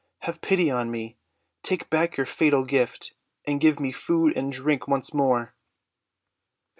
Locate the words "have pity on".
0.21-0.89